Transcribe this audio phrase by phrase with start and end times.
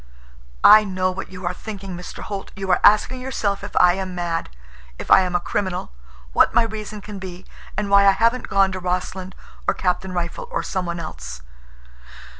[0.63, 2.23] "I know what you are thinking, Mr.
[2.23, 2.49] Holt.
[2.55, 4.49] You are asking yourself if I am mad,
[4.97, 5.91] if I am a criminal,
[6.33, 7.45] what my reason can be,
[7.77, 9.35] and why I haven't gone to Rossland,
[9.67, 11.43] or Captain Rifle, or some one else.